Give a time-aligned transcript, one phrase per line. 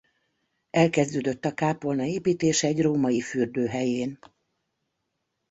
[0.69, 4.19] Elkezdődött a kápolna építése egy római fürdő helyén.